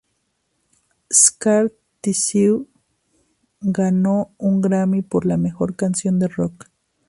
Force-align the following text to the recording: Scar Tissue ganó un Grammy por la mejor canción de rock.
Scar 1.13 1.69
Tissue 2.01 2.65
ganó 3.59 4.31
un 4.39 4.59
Grammy 4.59 5.03
por 5.03 5.27
la 5.27 5.37
mejor 5.37 5.75
canción 5.75 6.17
de 6.17 6.27
rock. 6.27 6.71